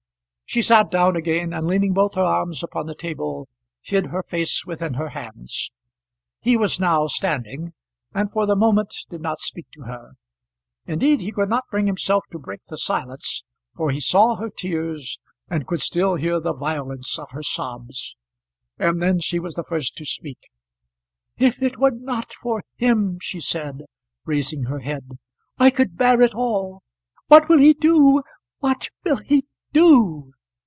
[0.43, 3.47] She sat down again, and leaning both her arms upon the table,
[3.81, 5.71] hid her face within her hands.
[6.41, 7.71] He was now standing,
[8.13, 10.15] and for the moment did not speak to her.
[10.85, 13.45] Indeed he could not bring himself to break the silence,
[13.77, 18.17] for he saw her tears, and could still hear the violence of her sobs.
[18.77, 20.49] And then she was the first to speak.
[21.37, 23.83] "If it were not for him," she said,
[24.25, 25.17] raising her head,
[25.57, 26.83] "I could bear it all.
[27.27, 28.21] What will he do?
[28.59, 30.33] what will he do?"